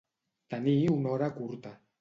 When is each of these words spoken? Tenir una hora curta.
Tenir 0.53 0.75
una 0.95 1.15
hora 1.19 1.31
curta. 1.39 1.79